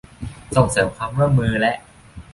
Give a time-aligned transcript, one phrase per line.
[0.55, 1.73] ส่งเสริมความร่วมมือและ